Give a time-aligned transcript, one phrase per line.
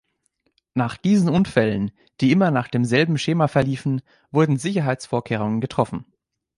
[0.73, 1.91] Nach diesen Unfällen,
[2.21, 6.05] die immer nach demselben Schema verliefen, wurden Sicherheitsvorkehrungen getroffen.